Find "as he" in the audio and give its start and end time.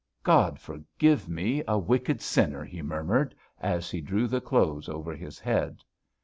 3.59-4.01